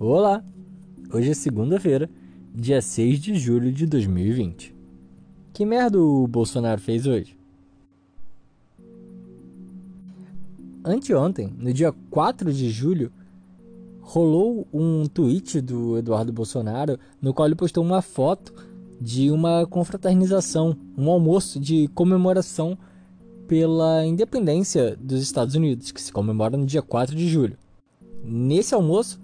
[0.00, 0.42] Olá!
[1.12, 2.10] Hoje é segunda-feira,
[2.52, 4.74] dia 6 de julho de 2020.
[5.52, 7.38] Que merda o Bolsonaro fez hoje?
[10.84, 13.12] Anteontem, no dia 4 de julho,
[14.00, 18.52] rolou um tweet do Eduardo Bolsonaro no qual ele postou uma foto
[19.00, 22.76] de uma confraternização, um almoço de comemoração
[23.46, 27.56] pela independência dos Estados Unidos, que se comemora no dia 4 de julho.
[28.24, 29.22] Nesse almoço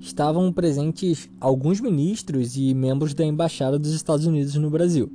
[0.00, 5.10] estavam presentes alguns ministros e membros da embaixada dos Estados Unidos no Brasil,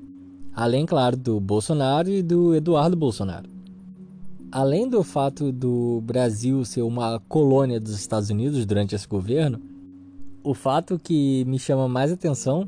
[0.53, 3.49] além, claro, do Bolsonaro e do Eduardo Bolsonaro.
[4.52, 9.62] Além do fato do Brasil ser uma colônia dos Estados Unidos durante esse governo,
[10.44, 12.67] o fato que me chama mais atenção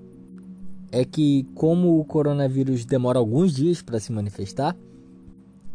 [0.92, 4.78] é que, como o coronavírus demora alguns dias para se manifestar,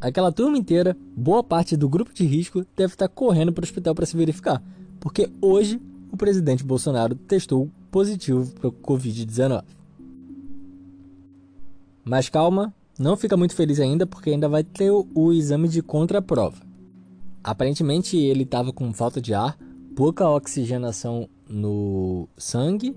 [0.01, 3.95] aquela turma inteira, boa parte do grupo de risco, deve estar correndo para o hospital
[3.95, 4.63] para se verificar,
[5.01, 9.65] porque hoje o presidente Bolsonaro testou positivo para o Covid-19.
[12.05, 16.57] Mas calma, não fica muito feliz ainda porque ainda vai ter o, exame de contraprova.
[17.45, 19.59] Aparentemente ele estava com falta de ar,
[19.95, 22.97] pouca oxigenação no sangue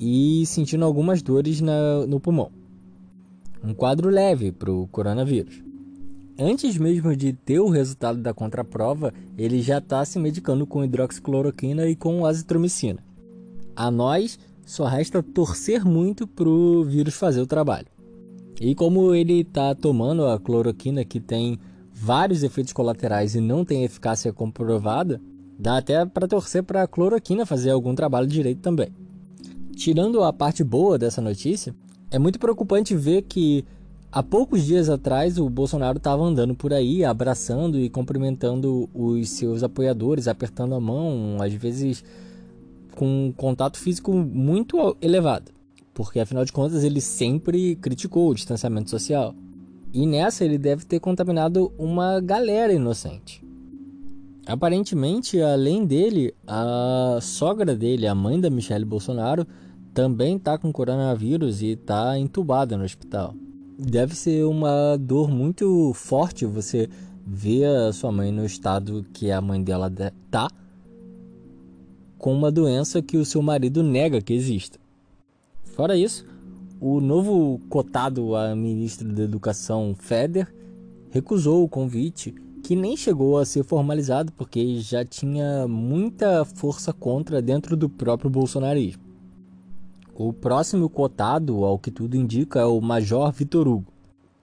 [0.00, 2.50] e sentindo algumas dores na, no pulmão.
[3.62, 5.62] Um quadro leve para o coronavírus.
[6.44, 11.86] Antes mesmo de ter o resultado da contraprova, ele já está se medicando com hidroxicloroquina
[11.86, 12.98] e com azitromicina.
[13.76, 17.86] A nós só resta torcer muito para o vírus fazer o trabalho.
[18.60, 21.60] E como ele está tomando a cloroquina que tem
[21.92, 25.20] vários efeitos colaterais e não tem eficácia comprovada,
[25.56, 28.88] dá até para torcer para a cloroquina fazer algum trabalho direito também.
[29.76, 31.72] Tirando a parte boa dessa notícia,
[32.10, 33.64] é muito preocupante ver que
[34.12, 39.62] há poucos dias atrás o Bolsonaro estava andando por aí, abraçando e cumprimentando os seus
[39.62, 42.04] apoiadores, apertando a mão, às vezes
[42.94, 45.50] com um contato físico muito elevado,
[45.94, 49.34] porque afinal de contas ele sempre criticou o distanciamento social.
[49.94, 53.42] E nessa ele deve ter contaminado uma galera inocente.
[54.46, 59.46] Aparentemente, além dele, a sogra dele, a mãe da Michelle Bolsonaro,
[59.94, 63.34] também está com coronavírus e está entubada no hospital.
[63.84, 66.88] Deve ser uma dor muito forte você
[67.26, 69.92] ver a sua mãe no estado que a mãe dela
[70.30, 70.48] tá
[72.16, 74.78] com uma doença que o seu marido nega que exista.
[75.64, 76.24] Fora isso,
[76.80, 80.46] o novo cotado a ministro da Educação, Feder,
[81.10, 82.32] recusou o convite,
[82.62, 88.30] que nem chegou a ser formalizado porque já tinha muita força contra dentro do próprio
[88.30, 89.11] bolsonarismo.
[90.14, 93.92] O próximo cotado, ao que tudo indica, é o Major Vitor Hugo,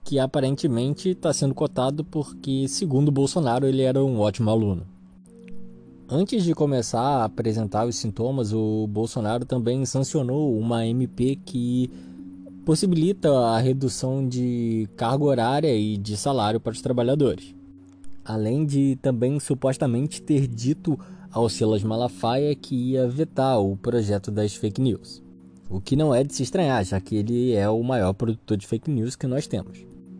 [0.02, 4.84] que aparentemente está sendo cotado porque, segundo Bolsonaro, ele era um ótimo aluno.
[6.08, 11.88] Antes de começar a apresentar os sintomas, o Bolsonaro também sancionou uma MP que
[12.64, 17.54] possibilita a redução de carga horária e de salário para os trabalhadores.
[18.24, 20.98] Além de também supostamente ter dito
[21.30, 25.29] ao Silas Malafaia que ia vetar o projeto das fake news.
[25.70, 28.66] O que não é de se estranhar, já que ele é o maior produtor de
[28.66, 29.78] fake news que nós temos.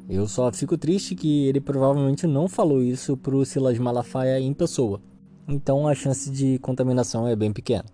[0.09, 5.01] Eu só fico triste que ele provavelmente não falou isso pro Silas Malafaia em pessoa.
[5.49, 7.85] Então a chance de contaminação é bem pequena.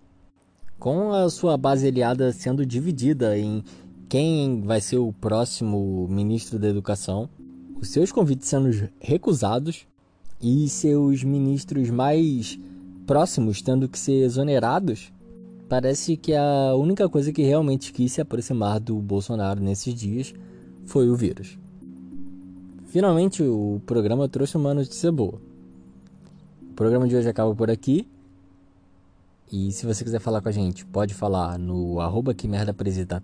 [0.77, 3.63] Com a sua base aliada sendo dividida em
[4.07, 7.27] quem vai ser o próximo ministro da Educação,
[7.81, 8.69] os seus convites sendo
[8.99, 9.87] recusados
[10.39, 12.59] e seus ministros mais
[13.07, 15.11] próximos tendo que ser exonerados,
[15.69, 20.33] Parece que a única coisa que realmente quis se aproximar do Bolsonaro nesses dias
[20.85, 21.57] foi o vírus.
[22.85, 25.41] Finalmente, o programa trouxe uma notícia boa.
[26.69, 28.07] O programa de hoje acaba por aqui.
[29.51, 32.73] E se você quiser falar com a gente, pode falar no arroba que merda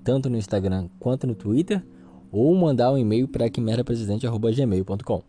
[0.03, 1.81] tanto no Instagram quanto no Twitter,
[2.29, 5.23] ou mandar um e-mail para que merda presidente, gmail.com.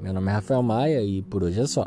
[0.00, 1.86] Meu nome é Rafael Maia e por hoje é só.